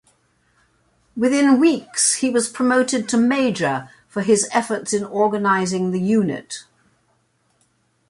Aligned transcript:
Within 1.15 1.59
weeks 1.59 2.15
he 2.15 2.31
was 2.31 2.49
promoted 2.49 3.07
to 3.09 3.17
major 3.19 3.91
for 4.07 4.23
his 4.23 4.49
efforts 4.51 4.93
in 4.93 5.03
organizing 5.03 5.91
the 5.91 6.01
unit. 6.01 6.63